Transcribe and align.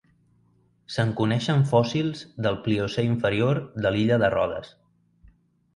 Se'n 0.93 1.11
coneixen 1.19 1.61
fòssils 1.73 2.23
del 2.47 2.59
Pliocè 2.65 3.07
inferior 3.11 3.61
de 3.87 3.95
l'illa 3.97 4.21
de 4.27 4.33
Rodes. 4.39 4.75